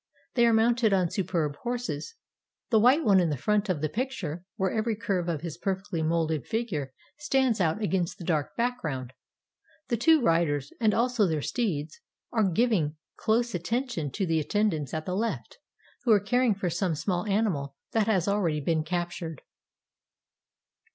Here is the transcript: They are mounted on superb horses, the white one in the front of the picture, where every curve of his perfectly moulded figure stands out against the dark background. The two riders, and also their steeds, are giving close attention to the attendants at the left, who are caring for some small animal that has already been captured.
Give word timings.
They 0.33 0.47
are 0.47 0.53
mounted 0.53 0.93
on 0.93 1.11
superb 1.11 1.57
horses, 1.57 2.15
the 2.71 2.79
white 2.79 3.03
one 3.05 3.19
in 3.19 3.29
the 3.29 3.37
front 3.37 3.69
of 3.69 3.81
the 3.81 3.87
picture, 3.87 4.43
where 4.55 4.73
every 4.73 4.95
curve 4.95 5.29
of 5.29 5.41
his 5.41 5.59
perfectly 5.59 6.01
moulded 6.01 6.47
figure 6.47 6.91
stands 7.19 7.61
out 7.61 7.83
against 7.83 8.17
the 8.17 8.23
dark 8.23 8.57
background. 8.57 9.13
The 9.89 9.97
two 9.97 10.19
riders, 10.19 10.73
and 10.79 10.95
also 10.95 11.27
their 11.27 11.43
steeds, 11.43 12.01
are 12.31 12.41
giving 12.49 12.95
close 13.15 13.53
attention 13.53 14.09
to 14.13 14.25
the 14.25 14.39
attendants 14.39 14.91
at 14.91 15.05
the 15.05 15.13
left, 15.15 15.59
who 16.03 16.11
are 16.13 16.19
caring 16.19 16.55
for 16.55 16.71
some 16.71 16.95
small 16.95 17.27
animal 17.27 17.75
that 17.91 18.07
has 18.07 18.27
already 18.27 18.59
been 18.59 18.83
captured. 18.83 19.43